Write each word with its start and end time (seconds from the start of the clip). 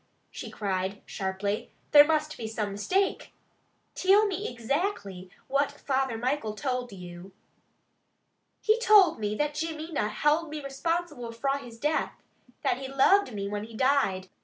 she 0.31 0.49
cried 0.49 0.99
sharply. 1.05 1.69
"There 1.91 2.03
must 2.03 2.35
be 2.35 2.47
some 2.47 2.71
mistake. 2.71 3.33
Till 3.93 4.25
me 4.25 4.51
ixactly 4.51 5.29
what 5.47 5.69
Father 5.71 6.17
Michael 6.17 6.55
told 6.55 6.91
you?" 6.91 7.33
"He 8.61 8.79
told 8.79 9.19
me 9.19 9.35
that 9.35 9.53
Jimmy 9.53 9.91
na 9.91 10.07
held 10.09 10.49
me 10.49 10.59
responsible 10.63 11.31
fra 11.31 11.59
his 11.59 11.77
death. 11.79 12.15
That 12.63 12.79
he 12.79 12.87
loved 12.87 13.31
me 13.35 13.47
when 13.47 13.65
he 13.65 13.75
died. 13.77 14.27